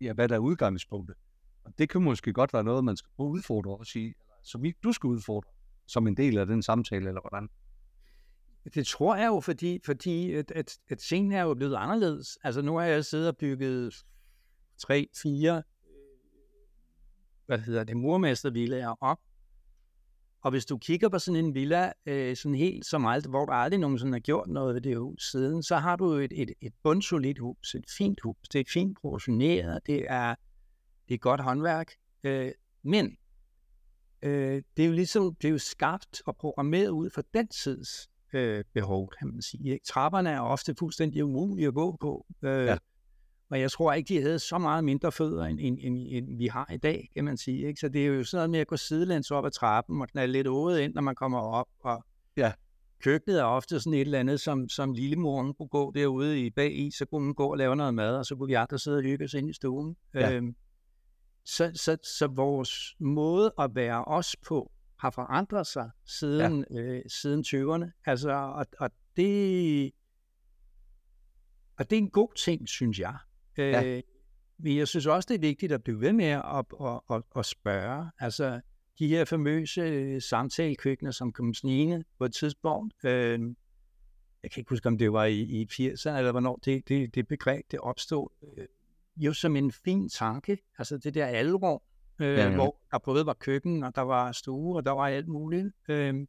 [0.00, 1.16] ja, hvad der er udgangspunktet.
[1.64, 5.08] Og det kan måske godt være noget, man skal udfordre og sige, som du skal
[5.08, 5.50] udfordre
[5.86, 7.48] som en del af den samtale, eller hvordan?
[8.74, 12.38] Det tror jeg jo, fordi, fordi at, at, at scenen er jo blevet anderledes.
[12.44, 13.94] Altså nu har jeg siddet og bygget
[14.78, 15.62] tre, fire
[17.50, 19.18] hvad hedder det, murmestervillager op.
[20.42, 23.52] Og hvis du kigger på sådan en villa, øh, sådan helt som alt, hvor der
[23.52, 26.72] aldrig nogensinde har gjort noget ved det hus siden, så har du et, et, et
[26.82, 28.48] bundsolidt hus, et fint hus.
[28.52, 30.34] Det er fint proportioneret, det er,
[31.08, 31.92] det er godt håndværk.
[32.24, 33.16] Øh, men
[34.22, 38.08] øh, det er jo ligesom, det er jo skabt og programmeret ud for den tids
[38.32, 39.72] øh, behov, kan man sige.
[39.72, 39.84] Ikke?
[39.84, 42.26] Trapperne er ofte fuldstændig umulige at gå på.
[42.42, 42.76] Øh, ja.
[43.50, 46.46] Og jeg tror ikke, de havde så meget mindre fødder, end, end, end, end vi
[46.46, 47.66] har i dag, kan man sige.
[47.66, 47.80] Ikke?
[47.80, 50.32] Så det er jo sådan noget med at gå sidelæns op ad trappen og knalde
[50.32, 51.66] lidt året ind, når man kommer op.
[51.80, 52.04] Og
[52.36, 52.52] ja.
[53.02, 56.78] Køkkenet er ofte sådan et eller andet, som, som lillemoren kunne gå derude i bag
[56.78, 58.96] i, så kunne hun gå og lave noget mad, og så kunne vi andre sidde
[58.96, 59.96] og hygge os ind i stuen.
[60.14, 60.32] Ja.
[60.32, 60.54] Øhm,
[61.44, 66.80] så, så, så vores måde at være os på har forandret sig siden, ja.
[66.80, 68.00] øh, siden 20'erne.
[68.06, 69.90] Altså, og, og, det,
[71.78, 73.16] og det er en god ting, synes jeg.
[73.62, 73.84] Ja.
[73.84, 74.02] Øh,
[74.58, 77.46] men jeg synes også, det er vigtigt at blive ved med at, at, at, at
[77.46, 78.10] spørge.
[78.18, 78.60] Altså,
[78.98, 82.94] de her famøse øh, samtalekøkkener, som kom snigende på et tidspunkt.
[83.04, 83.40] Øh,
[84.42, 87.28] jeg kan ikke huske, om det var i, i 80'erne, eller hvornår det, det, det
[87.28, 88.28] begreb det opstod.
[88.56, 88.66] Øh,
[89.16, 90.58] jo som en fin tanke.
[90.78, 91.80] Altså det der alrum,
[92.20, 92.54] øh, ja, ja.
[92.54, 95.72] hvor der både var køkken, og der var stue, og der var alt muligt.
[95.88, 96.26] Øh,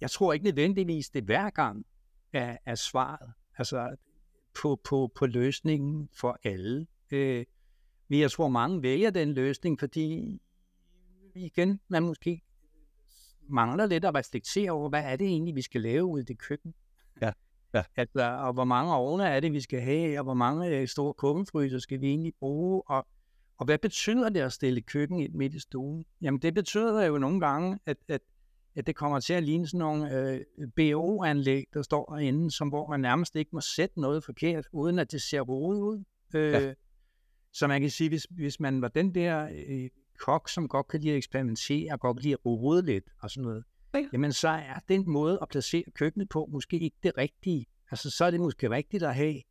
[0.00, 1.86] jeg tror ikke nødvendigvis, det hver gang
[2.32, 3.32] er, er svaret.
[3.58, 3.96] Altså
[4.62, 6.86] på, på, på løsningen for alle.
[7.10, 7.44] Øh,
[8.08, 10.38] men jeg tror, mange vælger den løsning, fordi
[11.34, 12.42] igen, man måske
[13.48, 16.38] mangler lidt at reflektere over, hvad er det egentlig, vi skal lave ud i det
[16.38, 16.74] køkken.
[17.20, 17.32] Ja.
[17.74, 17.82] Ja.
[17.96, 21.14] Altså, og hvor mange ovne er det, vi skal have, og hvor mange øh, store
[21.14, 23.06] kummefryser skal vi egentlig bruge, og,
[23.58, 26.04] og hvad betyder det at stille køkken ind midt i stuen?
[26.20, 28.20] Jamen, det betyder jo nogle gange, at, at,
[28.74, 30.40] at det kommer til at ligne sådan nogle øh,
[30.76, 35.12] BO-anlæg, der står derinde, som hvor man nærmest ikke må sætte noget forkert, uden at
[35.12, 36.04] det ser rodet ud.
[36.34, 36.74] Øh, ja.
[37.52, 41.00] Så man kan sige, hvis, hvis man var den der øh, kok, som godt kan
[41.00, 44.08] lide at eksperimentere, og godt kan lide at rode lidt og sådan noget, ja.
[44.12, 47.66] jamen så er den måde at placere køkkenet på måske ikke det rigtige.
[47.90, 49.42] Altså så er det måske rigtigt at have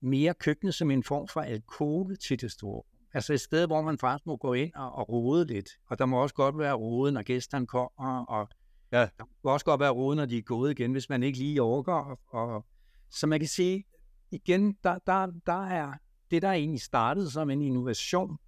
[0.00, 2.82] mere køkkenet som en form for alkohol til det store.
[3.12, 5.68] Altså et sted, hvor man faktisk må gå ind og, og rode lidt.
[5.86, 8.48] Og der må også godt være rode, når gæsterne kommer, og
[8.92, 9.00] ja.
[9.00, 11.62] der må også godt være rode, når de er gået igen, hvis man ikke lige
[11.62, 12.20] overgår.
[12.28, 12.66] Og, og,
[13.10, 13.84] så man kan sige,
[14.30, 15.92] igen, der, der, der er
[16.30, 18.38] det, der egentlig startede som en innovation,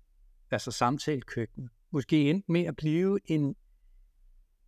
[0.50, 3.56] altså samtalekøkken, måske endte med at blive en,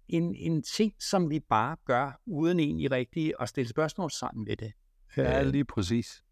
[0.09, 4.57] en, en ting, som vi bare gør, uden egentlig rigtigt at stille spørgsmål sammen med
[4.57, 4.72] det.
[5.16, 6.24] Ja, lige præcis.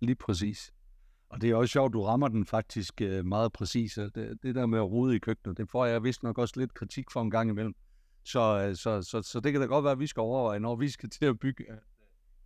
[0.00, 0.72] Lige præcis.
[1.28, 3.94] Og det er også sjovt, du rammer den faktisk øh, meget præcis.
[3.94, 6.74] Det, det der med at rode i køkkenet, det får jeg vist nok også lidt
[6.74, 7.74] kritik for en gang imellem.
[8.24, 10.76] Så, øh, så, så, så det kan da godt være, at vi skal overveje, når
[10.76, 11.64] vi skal til at bygge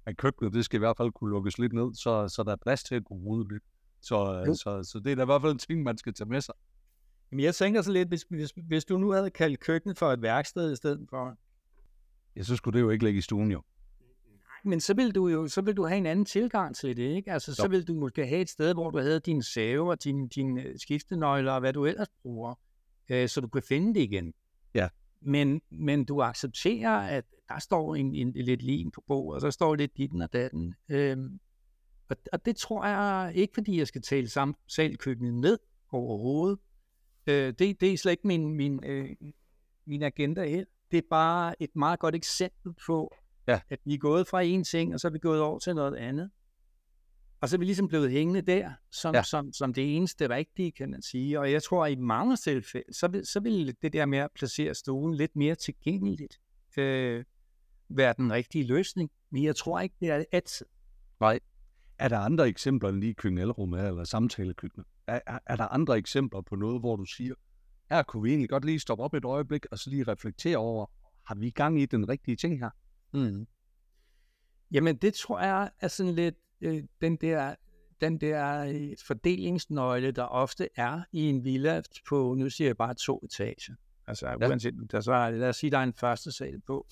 [0.07, 2.57] at køkkenet, det skal i hvert fald kunne lukkes lidt ned, så, så der er
[2.57, 3.63] plads til at kunne rode lidt.
[4.01, 6.29] Så, så, så, så det er da i hvert fald en ting, man skal tage
[6.29, 6.55] med sig.
[7.31, 10.23] Jamen jeg tænker så lidt, hvis, hvis, hvis du nu havde kaldt køkkenet for et
[10.23, 11.37] værksted i stedet for...
[12.37, 13.63] Ja, så skulle det jo ikke ligge i stuen jo.
[14.65, 17.33] Men så vil du jo så vil du have en anden tilgang til det, ikke?
[17.33, 20.29] Altså, så vil du måske have et sted, hvor du havde din save og din,
[20.29, 22.55] din øh, skiftenøgler og hvad du ellers bruger,
[23.09, 24.35] øh, så du kan finde det igen.
[24.75, 24.89] Ja.
[25.21, 29.41] Men, men du accepterer, at der står en, en, en lidt lim på bordet, og
[29.41, 30.75] så står lidt dit og datten.
[30.89, 31.41] Øhm,
[32.09, 35.59] og, og det tror jeg ikke, fordi jeg skal tale samtalkøkkenet ned
[35.93, 36.59] overhovedet,
[37.27, 39.11] Øh, det, det er slet ikke min, min, øh,
[39.87, 40.65] min agenda her.
[40.91, 43.15] Det er bare et meget godt eksempel på,
[43.47, 43.61] ja.
[43.71, 45.97] at vi er gået fra en ting, og så er vi gået over til noget
[45.97, 46.31] andet.
[47.41, 49.23] Og så er vi ligesom blevet hængende der, som, ja.
[49.23, 51.41] som, som det eneste rigtige, kan man sige.
[51.41, 54.31] Og jeg tror, at i mange tilfælde, så vil, så vil det der med at
[54.35, 56.41] placere stolen lidt mere tilgængeligt
[56.79, 57.25] øh,
[57.89, 59.11] være den rigtige løsning.
[59.31, 60.67] Men jeg tror ikke, det er altid.
[61.21, 61.41] Nej.
[61.99, 64.87] Er der andre eksempler end lige køkken eller samtalekøkkenet?
[65.07, 67.35] Er, er, er der andre eksempler på noget, hvor du siger,
[67.91, 70.87] her kunne vi egentlig godt lige stoppe op et øjeblik, og så lige reflektere over,
[71.27, 72.71] har vi i gang i den rigtige ting her?
[73.13, 73.47] Mm.
[74.73, 77.55] Jamen, det tror jeg er sådan lidt øh, den der,
[78.01, 82.95] den der øh, fordelingsnøgle, der ofte er i en villa på, nu siger jeg bare
[82.95, 83.75] to etager.
[84.07, 84.49] Altså, ja.
[84.49, 86.87] uanset, der så er, lad os sige, der er en første sal på.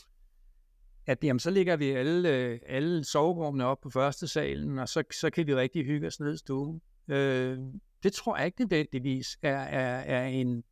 [1.06, 5.02] At jamen, så ligger vi alle, øh, alle soverummene op på første salen, og så,
[5.20, 6.80] så kan vi rigtig hygge os ned i stuen.
[7.08, 7.58] Øh,
[8.02, 10.64] det tror jeg ikke nødvendigvis er, er, er, en,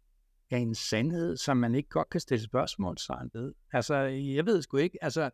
[0.56, 3.54] er en sandhed, som man ikke godt kan stille spørgsmål sig ved.
[3.72, 5.30] Altså, jeg ved sgu ikke, altså,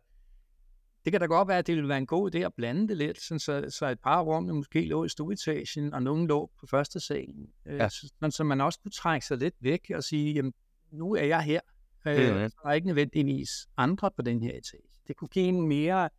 [1.05, 2.97] det kan da godt være, at det ville være en god idé at blande det
[2.97, 6.67] lidt, sådan så, så et par rum måske lå i stueetagen, og nogen lå på
[6.67, 7.49] første salen.
[7.65, 7.89] Øh, ja.
[7.89, 10.53] sådan, så man også kunne trække sig lidt væk og sige, jamen,
[10.91, 11.59] nu er jeg her.
[12.07, 12.43] Øh, ja.
[12.43, 14.83] Der er ikke nødvendigvis andre på den her etage.
[15.07, 16.09] Det kunne give en mere,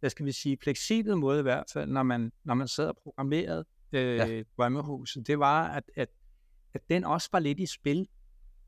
[0.00, 2.96] hvad skal vi sige, fleksibel måde i hvert fald, når man, når man sad og
[3.02, 4.42] programmerede øh, ja.
[4.56, 6.08] drømmehuset, det var, at, at,
[6.74, 8.08] at den også var lidt i spil.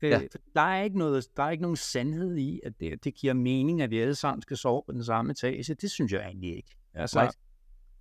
[0.01, 0.21] Øh, Ja.
[0.55, 3.81] Der er ikke noget, der er ikke nogen sandhed i, at det, det giver mening,
[3.81, 5.73] at vi alle sammen skal sove på den samme etage.
[5.73, 6.75] Det synes jeg egentlig ikke.
[6.93, 7.33] Altså,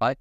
[0.00, 0.14] Nej.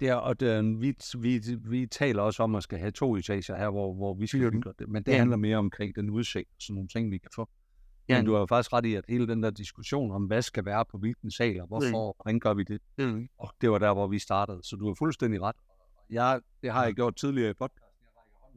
[0.00, 3.56] Det er, og det, vi, vi, vi taler også om at skal have to etager
[3.56, 4.88] her, hvor, hvor vi skal bygge det.
[4.88, 5.18] Men det Ja.
[5.18, 7.48] handler mere omkring den udsigt og sådan nogle ting, vi kan få.
[8.08, 8.22] Men Ja.
[8.22, 10.84] du har jo faktisk ret i, at hele den der diskussion om, hvad skal være
[10.90, 12.80] på hvilken sal, og hvorfor, og hvordan gør vi det?
[12.98, 13.28] mm.
[13.38, 14.60] Og det var der, hvor vi startede.
[14.62, 15.56] Så du har fuldstændig ret.
[16.10, 17.87] Jeg, det har jeg gjort tidligere i podcasten.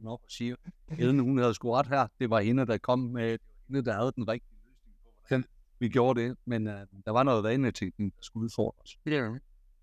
[0.02, 0.56] Hånden op og siger,
[0.98, 2.06] Ellen, hun havde sgu ret her.
[2.20, 5.10] Det var hende, der kom med, det var hende, der havde den rigtige løsning på,
[5.28, 5.44] hvordan
[5.78, 6.36] vi gjorde det.
[6.44, 6.72] Men uh,
[7.04, 8.98] der var noget vaneteknik, der skulle udfordre os.
[9.06, 9.38] Ja.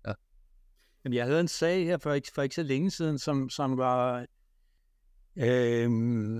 [0.06, 0.12] Ja.
[1.04, 3.76] Jamen, jeg havde en sag her for ikke, for ikke så længe siden, som, som
[3.76, 4.26] var
[5.36, 6.38] øhm,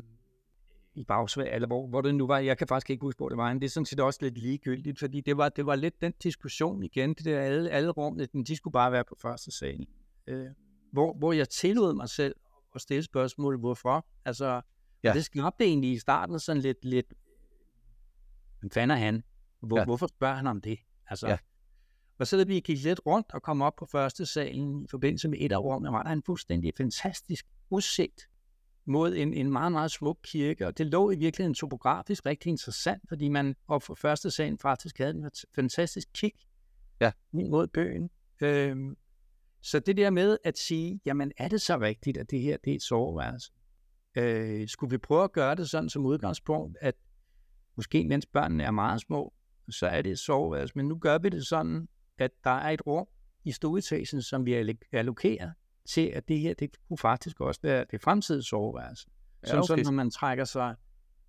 [0.94, 2.38] i Bagsvær, eller hvor, hvor det nu var.
[2.38, 3.52] Jeg kan faktisk ikke huske, hvor det var.
[3.52, 6.12] Men det er sådan set også lidt ligegyldigt, fordi det var, det var lidt den
[6.22, 7.14] diskussion igen.
[7.14, 9.86] Det der alle, alle rummene, de skulle bare være på første salen.
[10.26, 10.46] Øh,
[10.92, 12.34] hvor, hvor jeg tillod mig selv
[12.74, 14.06] at stille spørgsmål, hvorfor.
[14.24, 14.60] Altså,
[15.04, 15.12] Ja.
[15.12, 17.12] det skabte egentlig i starten sådan lidt, lidt
[18.60, 19.24] hvem fanden er han?
[19.60, 19.84] Hvor, Ja.
[19.84, 20.78] Hvorfor spørger han om det?
[21.06, 21.38] Altså, Ja.
[22.18, 25.28] og så da vi gik lidt rundt og kom op på første salen i forbindelse
[25.28, 28.28] med et af rummene, var der en fuldstændig fantastisk udsigt
[28.84, 33.02] mod en, en meget, meget smuk kirke, og det lå i virkeligheden topografisk rigtig interessant,
[33.08, 36.32] fordi man op for første salen faktisk havde en fantastisk kig
[37.00, 37.12] Ja.
[37.32, 38.10] mod bøgen.
[38.42, 38.96] Øhm,
[39.62, 42.70] så det der med at sige, jamen er det så rigtigt, at det her det
[42.70, 43.52] er et soveværelse?
[44.14, 46.94] Øh, skulle vi prøve at gøre det sådan som udgangspunkt, at
[47.76, 49.34] måske mens børnene er meget små,
[49.70, 52.86] så er det et soveværelse, men nu gør vi det sådan, at der er et
[52.86, 53.06] rum
[53.44, 55.50] i stueetagen, som vi allo- allokerer
[55.88, 59.06] til, at det her, det kunne faktisk også være det fremtidige soveværelse.
[59.42, 59.82] Ja, Sådan, så okay.
[59.82, 60.74] når man trækker sig,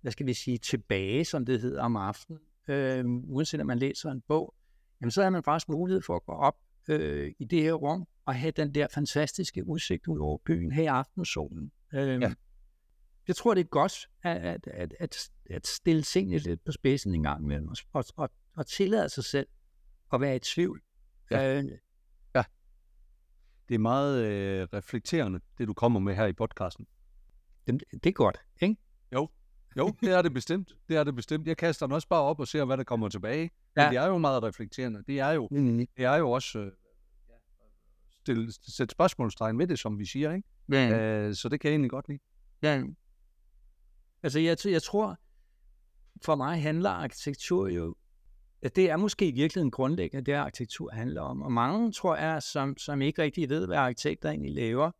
[0.00, 4.10] hvad skal vi sige, tilbage, som det hedder om aftenen, øh, uanset om man læser
[4.10, 4.54] en bog,
[5.00, 6.56] jamen så har man faktisk mulighed for at gå op
[6.88, 10.82] øh, i det her rum og have den der fantastiske udsigt ud over byen her
[10.82, 11.72] i aftensolen.
[11.94, 12.34] Øh, Ja.
[13.28, 17.22] Jeg tror, det er godt at, at, at, at, stille tingene lidt på spidsen en
[17.22, 19.46] gang imellem, og, og, og, og tillade sig selv
[20.12, 20.82] at være i tvivl.
[21.30, 21.58] Ja.
[21.58, 21.64] Øh,
[23.68, 26.86] Det er meget øh, reflekterende, det du kommer med her i podcasten.
[27.66, 28.76] det, det er godt, ikke?
[29.14, 29.28] Jo,
[29.76, 30.72] det er det bestemt.
[30.88, 31.46] Det er det bestemt.
[31.46, 33.50] Jeg kaster den også bare op og ser, hvad der kommer tilbage.
[33.76, 33.84] Ja.
[33.84, 35.02] Men det er jo meget reflekterende.
[35.06, 35.86] Det er jo, Mm.
[35.96, 36.72] det er jo også øh,
[38.20, 40.32] stille, sætte spørgsmålstegn ved det, som vi siger.
[40.32, 40.48] Ikke?
[40.72, 41.26] Ja.
[41.28, 42.18] Øh, så det kan jeg egentlig godt lide.
[42.62, 42.82] Ja.
[44.22, 45.16] Altså, jeg, jeg tror,
[46.24, 47.94] for mig handler arkitektur jo,
[48.62, 51.42] at det er måske i virkeligheden grundlæggende, det arkitektur handler om.
[51.42, 54.90] Og mange, tror jeg, som, som ikke rigtig ved, hvad arkitekter egentlig laver,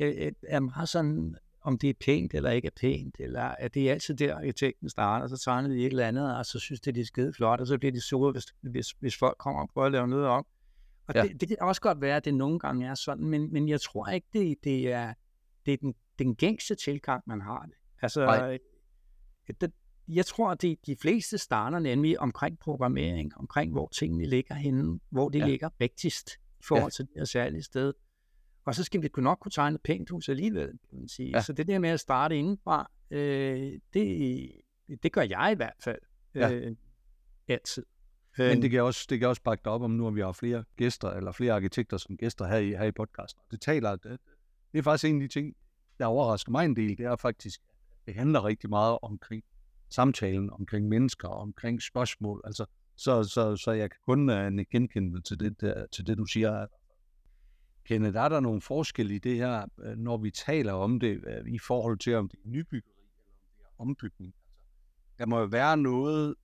[0.00, 3.74] øh, øh, er meget sådan, om det er pænt eller ikke er pænt, eller at
[3.74, 6.80] det er altid der, arkitekten starter, så tegner de et eller andet, og så synes
[6.80, 9.62] de, det er skide flot, og så bliver de sure, hvis, hvis, hvis folk kommer
[9.62, 10.46] og prøver at lave noget om.
[11.06, 11.22] Og Ja.
[11.22, 11.28] ja.
[11.28, 13.80] det, det kan også godt være, at det nogle gange er sådan, men, men jeg
[13.80, 15.14] tror ikke, det, det er,
[15.66, 17.74] det er den, den gængse tilgang, man har det.
[18.02, 18.52] Altså, Nej.
[19.48, 19.72] øh, det,
[20.08, 25.00] jeg tror, at de, de fleste starter nemlig omkring programmering, omkring hvor tingene ligger henne,
[25.10, 25.44] hvor det Ja.
[25.44, 25.50] ja.
[25.50, 27.92] ligger rigtigst i forhold til det her særlige sted.
[28.64, 31.30] Og så skal vi kunne nok kunne tegne et pænt hus alligevel, kan man sige.
[31.30, 31.40] Ja.
[31.42, 34.50] Så det der med at starte indenfra, øh, det,
[35.02, 35.98] det gør jeg i hvert fald
[36.34, 36.52] Ja.
[36.52, 36.76] øh,
[37.48, 37.84] altid.
[38.38, 40.32] Men det kan også, det kan også bakke dig op om, nu har vi har
[40.32, 43.42] flere gæster, eller flere arkitekter som gæster her i, her i podcasten.
[43.50, 44.18] Det taler, det,
[44.72, 45.56] det er faktisk en af de ting,
[45.98, 49.42] der overrasker mig en del, det er faktisk, at det handler rigtig meget omkring
[49.90, 52.40] samtalen, omkring mennesker, omkring spørgsmål.
[52.44, 56.24] Altså, så, så, så jeg kan kun uh, genkende til det, der, til det, du
[56.24, 56.66] siger.
[57.84, 61.52] Kenneth, er der nogle forskelle i det her, øh, når vi taler om det, øh,
[61.52, 64.34] i forhold til, om det er nybyggeri, eller om det er ombygning?
[64.34, 66.34] Altså, der må jo være noget,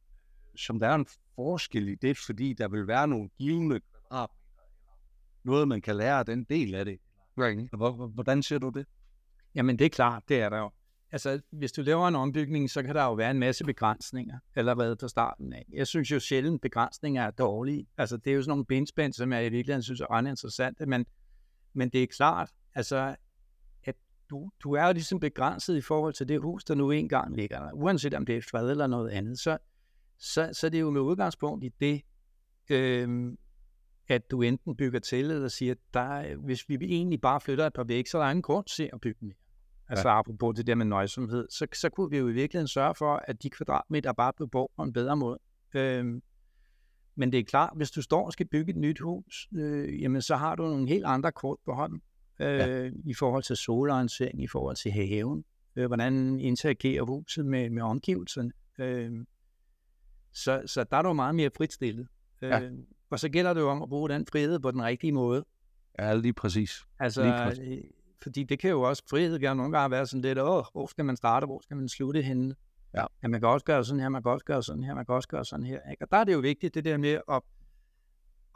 [0.57, 4.35] som der er en forskel i det, fordi der vil være nogle givende kvadratmeter,
[5.45, 6.99] noget, man kan lære af den del af det.
[7.73, 8.87] Hvor- hvor- Hvordan ser du det?
[9.55, 10.71] Jamen det er klart, det er der jo.
[11.13, 14.97] Altså, hvis du laver en ombygning, så kan der jo være en masse begrænsninger allerede
[15.01, 15.67] fra starten af.
[15.73, 17.87] Jeg synes jo sjældent, begrænsninger er dårlige.
[17.99, 20.87] Altså, det er jo sådan nogle benspænd, som jeg i virkeligheden synes er ret interessante,
[20.87, 21.07] men,
[21.79, 23.17] men det er klart, altså,
[23.85, 23.95] at
[24.31, 27.59] du, du er jo ligesom begrænset i forhold til det hus, der nu engang ligger
[27.59, 27.73] der.
[27.73, 29.59] Uanset om det er fad eller noget andet, så,
[30.19, 32.03] så, så det er jo med udgangspunkt i det,
[32.71, 33.39] øhm,
[34.09, 37.67] at du enten bygger til, eller siger, at der, er- hvis vi egentlig bare flytter
[37.67, 39.35] et par væk, så er der ingen grund til at bygge mere.
[39.89, 40.19] Altså ja.
[40.19, 43.43] apropos det der med nøjsomhed, så, så kunne vi jo i virkeligheden sørge for, at
[43.43, 45.39] de kvadratmeter bare blev brugt på en bedre måde.
[45.75, 46.23] Øhm,
[47.19, 50.23] men det er klart, hvis du står og skal bygge et nyt hus, øh, jamen
[50.23, 52.03] så har du nogle helt andre kort på hånden
[52.41, 52.91] øh, ja.
[53.05, 55.45] i forhold til solorientering, i forhold til haven,
[55.77, 58.53] øh, hvordan interagerer huset med, med omgivelserne.
[58.79, 59.13] Øh,
[60.33, 62.09] så, så der er du meget mere fritstillet.
[62.43, 62.61] Ja.
[62.61, 62.73] Øh,
[63.11, 65.45] og så gælder det jo om at bruge den frihed på den rigtige måde.
[65.99, 66.83] Ja, lige præcis.
[66.99, 67.69] Altså, Lige præcis.
[67.69, 67.85] øh,
[68.23, 71.05] fordi det kan jo også, frihed kan nogle gange være sådan lidt, åh, hvor skal
[71.05, 72.55] man starte, hvor skal man slutte henne?
[72.95, 73.05] Ja.
[73.23, 73.29] ja.
[73.29, 75.29] man kan også gøre sådan her, man kan også gøre sådan her, man kan også
[75.29, 75.91] gøre sådan her.
[75.91, 76.05] Ikke?
[76.05, 77.43] Og der er det jo vigtigt, det der med at,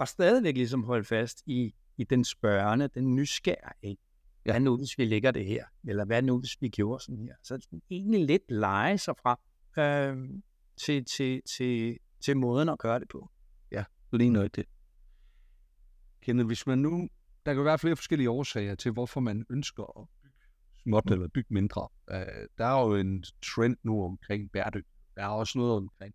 [0.00, 3.96] at stadigvæk ligesom holde fast i, i den spørgende, den nysgerrige.
[4.42, 5.64] Hvad nu, hvis vi lægger det her?
[5.84, 7.34] Eller hvad nu, hvis vi gjorde sådan her?
[7.42, 9.38] Så egentlig lidt lege sig frem
[9.78, 10.40] øh,
[10.76, 13.30] til, til, til, til måden at gøre det på.
[13.72, 14.66] Ja, lige noget det.
[16.22, 17.08] Kenneth, hvis man nu,
[17.46, 20.06] der kan være flere forskellige årsager til, hvorfor man ønsker at
[20.82, 21.88] småt eller bygge mindre.
[22.10, 24.84] Øh, der er jo en trend nu omkring bæredygtighed.
[25.16, 26.14] Der er også noget omkring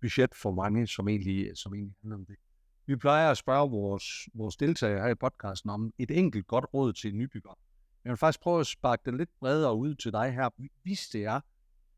[0.00, 2.36] budget for mange, som egentlig, som egentlig handler om det.
[2.86, 6.92] Vi plejer at spørge vores, vores deltagere her i podcasten om et enkelt godt råd
[6.92, 7.58] til nybygger.
[8.04, 10.48] Jeg vil faktisk prøve at sparke den lidt bredere ud til dig her.
[10.82, 11.40] Hvis det er,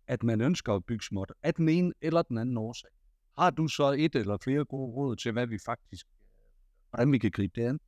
[0.07, 2.91] at man ønsker at bygge småt, af den ene eller den anden årsag,
[3.39, 6.45] har du så et eller flere gode råd til, hvad vi faktisk, øh,
[6.91, 7.81] hvordan vi kan gribe det an?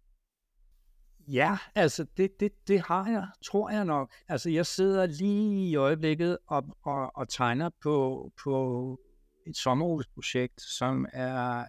[1.32, 4.12] Ja, altså det, det, det har jeg, tror jeg nok.
[4.28, 9.00] Altså jeg sidder lige i øjeblikket og, og, og tegner på, på
[9.46, 11.64] et sommerhusprojekt, som er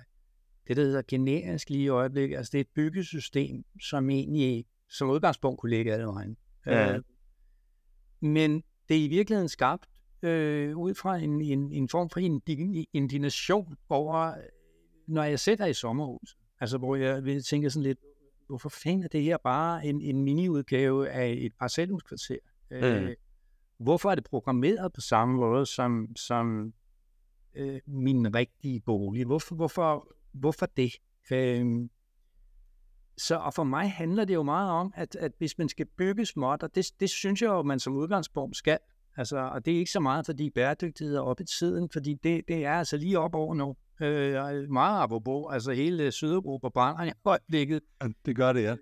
[0.67, 2.37] det, der hedder generisk lige i øjeblikket.
[2.37, 6.37] Altså det er et byggesystem, som egentlig som udgangspunkt kunne ligge alle vejen.
[6.65, 6.95] Ja.
[6.95, 7.01] Øh,
[8.19, 9.89] men det er i virkeligheden skabt
[10.21, 12.19] øh, ud fra en, en, en form for
[12.93, 14.33] indignation over,
[15.07, 16.37] når jeg sætter i sommerhus.
[16.59, 17.99] Altså hvor jeg vil tænke sådan lidt,
[18.49, 22.37] hvorfor fanden er det her bare en, en mini-udgave af et parcelhuskvarter?
[22.71, 23.13] Øh, mm.
[23.77, 26.73] hvorfor er det programmeret på samme måde som, som
[27.55, 29.25] øh, min rigtige bolig?
[29.25, 30.91] Hvorfor, hvorfor, hvorfor det?
[31.31, 31.89] Øh,
[33.17, 36.25] så og for mig handler det jo meget om, at, at hvis man skal bygge
[36.25, 38.79] småt, og det, det synes jeg jo, man som udgangspunkt skal,
[39.17, 42.43] altså, og det er ikke så meget, fordi bæredygtighed er oppe i tiden, fordi det,
[42.47, 43.75] det er altså lige op over nu.
[44.01, 47.81] Øh, meget apropos, altså hele Sydeuropa brænder i øjeblikket.
[48.01, 48.75] Ja, det gør det, ja.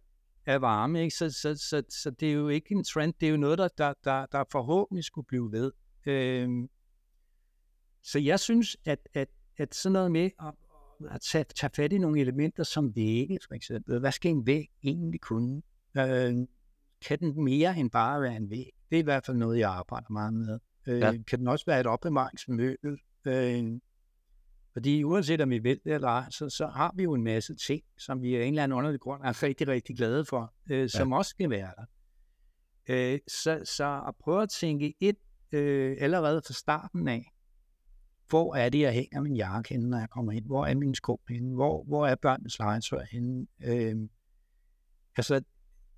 [0.46, 1.16] Er varme, ikke?
[1.16, 3.68] Så, så, så, så det er jo ikke en trend, det er jo noget, der,
[3.78, 5.72] der, der, der forhåbentlig skulle blive ved.
[6.06, 6.50] Øh,
[8.04, 9.28] så jeg synes, at, at,
[9.58, 10.54] at sådan noget med at,
[11.12, 14.00] at tage, tage fat i nogle elementer som vægge, for eksempel.
[14.00, 15.62] Hvad skal en væg egentlig kunne?
[15.98, 16.34] Øh,
[17.08, 18.72] kan den mere end bare være en væg?
[18.90, 20.60] Det er i hvert fald noget, jeg arbejder meget med.
[20.88, 21.12] Øh, ja.
[21.28, 22.98] Kan den også være et opbevaringsmøbel?
[23.26, 23.80] Øh,
[24.78, 27.56] fordi uanset om vi vil det eller ej, så, så har vi jo en masse
[27.56, 30.90] ting, som vi af en eller anden underlig grund er rigtig, rigtig glade for, øh,
[30.90, 31.18] som ja.
[31.18, 31.86] også skal være der.
[32.90, 35.18] Øh, så, så at prøve at tænke et
[35.52, 37.26] øh, allerede fra starten af,
[38.30, 40.46] hvor er det, jeg hænger min jakke henne, når jeg kommer ind?
[40.46, 41.56] Hvor er min sko henne?
[41.56, 43.48] Hvor, hvor er børnenes legetøj henne?
[43.64, 43.96] Øh,
[45.18, 45.42] altså,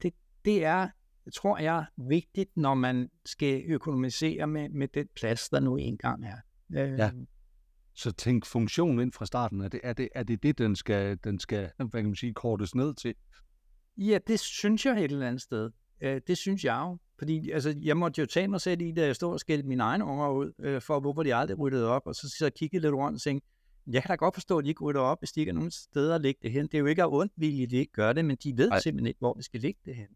[0.01, 0.13] det,
[0.45, 0.89] det er,
[1.35, 6.37] tror jeg, vigtigt, når man skal økonomisere med, med den plads, der nu engang er.
[6.71, 7.11] Øh, ja.
[7.99, 9.61] Så tænk funktion ind fra starten.
[9.61, 12.33] Er det er det, er det, det den, skal, den skal hvad kan man sige,
[12.33, 13.13] kortes ned til?
[13.97, 15.71] Ja, det synes jeg et eller andet sted.
[16.01, 16.97] Øh, det synes jeg jo.
[17.17, 19.83] Fordi altså, jeg måtte jo tage mig selv i, da jeg stod og skældte mine
[19.83, 22.93] egne unger ud, øh, for hvorfor de aldrig ryddede op, og så, så kiggede lidt
[22.93, 23.47] rundt og tænkte,
[23.87, 25.71] jeg kan da godt forstå, at de ikke rydder op, hvis de ikke har nogen
[25.71, 26.65] steder at lægge det hen.
[26.65, 28.71] Det er jo ikke af ondt vilje, at de ikke gør det, men de ved
[28.71, 28.79] Ej.
[28.79, 30.07] simpelthen ikke, hvor de skal lægge det hen.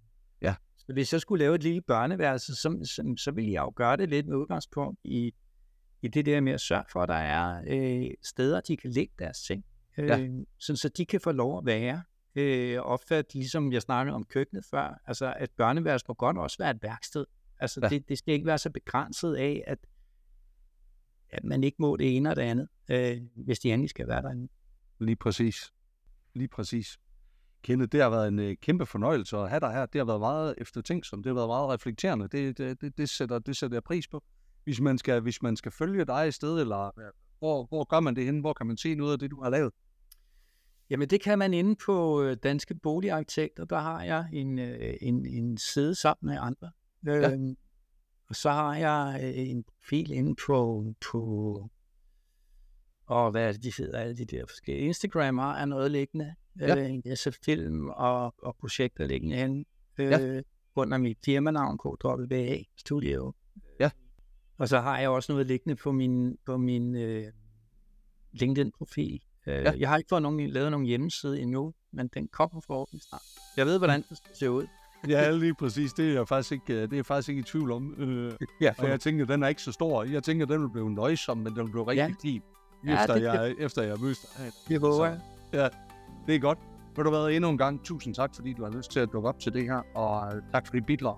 [0.41, 0.55] Ja.
[0.77, 3.97] Så hvis jeg skulle lave et lille børneværelse, så, så, så ville jeg jo gøre
[3.97, 5.33] det lidt med udgangspunkt i,
[6.03, 9.13] i det der med at sørge for, at der er øh, steder, de kan lægge
[9.19, 9.65] deres ting.
[9.97, 10.27] Øh, ja.
[10.59, 12.03] så, så de kan få lov at være.
[12.35, 16.71] Øh, opfat, ligesom jeg snakkede om køkkenet før, altså at børneværelse må godt også være
[16.71, 17.25] et værksted.
[17.59, 17.89] Altså ja.
[17.89, 19.77] det, det skal ikke være så begrænset af, at,
[21.29, 24.21] at man ikke må det ene og det andet, øh, hvis de endelig skal være
[24.21, 24.47] derinde.
[24.99, 25.73] Lige præcis.
[26.33, 26.97] Lige præcis.
[27.61, 29.85] Kenneth, det har været en øh, kæmpe fornøjelse at have dig her.
[29.85, 32.27] Det har været meget eftertænksomt, det har været meget reflekterende.
[32.27, 34.23] Det, det, det, det, sætter, det sætter jeg pris på
[34.63, 36.91] hvis man skal, hvis man skal følge dig i sted, eller
[37.39, 38.39] hvor, hvor gør man det hen?
[38.39, 39.73] Hvor kan man se noget af det, du har lavet?
[40.89, 43.65] Jamen det kan man inde på øh, Danske Boligarkitekter.
[43.65, 46.71] Der har jeg en, øh, en, en side sammen med andre.
[47.05, 47.31] Ja.
[47.31, 47.57] Øhm,
[48.29, 51.69] og så har jeg øh, en profil inde på, på
[53.05, 54.85] og hvad er det, de hedder, alle de der forskellige.
[54.85, 56.35] Instagram har jeg noget liggende.
[56.59, 56.77] Ja.
[56.77, 57.03] Øh, en
[57.45, 59.65] film og, og projekter liggende hen.
[59.97, 60.41] Øh, ja.
[60.75, 63.33] Under mit firmanavn, KWA Studio.
[64.59, 64.63] Ja.
[64.63, 67.25] Og så har jeg også noget liggende på min, på min øh,
[68.31, 69.21] LinkedIn-profil.
[69.47, 69.71] Øh, ja.
[69.77, 73.21] Jeg har ikke fået nogen, lavet nogen hjemmeside endnu, men den kommer forhåbentlig snart.
[73.57, 74.67] Jeg ved, hvordan den skal se ud.
[75.09, 75.93] ja, lige præcis.
[75.93, 77.95] Det er jeg faktisk ikke, det er jeg faktisk ikke i tvivl om.
[77.97, 78.83] Øh, ja, for...
[78.83, 80.03] Og jeg tænker, den er ikke så stor.
[80.03, 82.29] Jeg tænker, den vil blive nøjsom, men den vil blive rigtig ja.
[82.29, 82.41] fin.
[82.87, 84.51] Efter, ja, jeg, efter jeg mødte dig.
[84.67, 85.19] Det håber jeg.
[85.53, 85.67] Ja,
[86.27, 86.59] det er godt.
[86.95, 89.29] Vil du være endnu en gang tusind tak, fordi du har lyst til at dukke
[89.29, 91.17] op til det her, og tak for dit bidrag.